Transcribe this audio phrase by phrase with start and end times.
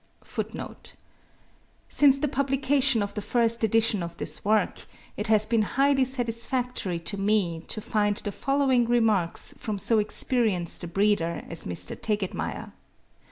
[0.23, 0.77] (37.
[1.87, 6.97] Since the publication of the first edition of this work, it has been highly satisfactory
[7.01, 9.59] to me to find the following remarks (the 'Field,' Sept.
[9.59, 11.95] 1872) from so experienced a breeder as Mr.
[11.95, 12.71] Tegetmeier.